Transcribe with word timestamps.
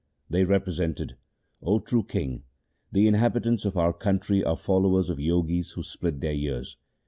They 0.31 0.45
represented,' 0.45 1.15
O 1.61 1.77
true 1.77 2.01
king, 2.01 2.41
the 2.91 3.07
inhabitants 3.07 3.65
of 3.65 3.77
our 3.77 3.93
country 3.93 4.43
are 4.43 4.57
followers 4.57 5.11
of 5.11 5.19
Jogis 5.19 5.73
who 5.73 5.83
split 5.83 6.21
their 6.21 6.33
ears. 6.33 6.75